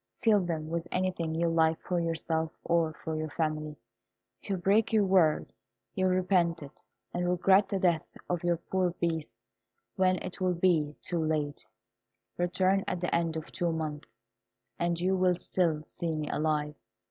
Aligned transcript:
Fill 0.23 0.39
them 0.39 0.67
with 0.67 0.87
anything 0.91 1.35
you 1.35 1.47
like 1.47 1.79
for 1.79 1.99
yourself 1.99 2.51
or 2.63 2.91
for 3.03 3.15
your 3.15 3.29
family. 3.29 3.75
If 4.41 4.49
you 4.49 4.57
break 4.57 4.91
your 4.91 5.05
word 5.05 5.53
you 5.93 6.05
will 6.07 6.15
repent 6.15 6.63
it, 6.63 6.81
and 7.13 7.29
regret 7.29 7.69
the 7.69 7.77
death 7.77 8.07
of 8.27 8.43
your 8.43 8.57
poor 8.57 8.95
Beast 8.99 9.35
when 9.97 10.15
it 10.23 10.41
will 10.41 10.55
be 10.55 10.95
too 11.01 11.23
late. 11.23 11.63
Return 12.35 12.83
at 12.87 12.99
the 12.99 13.13
end 13.13 13.37
of 13.37 13.51
two 13.51 13.71
months, 13.71 14.09
and 14.79 14.99
you 14.99 15.15
will 15.15 15.35
still 15.35 15.83
see 15.85 16.15
me 16.15 16.27
alive. 16.31 16.73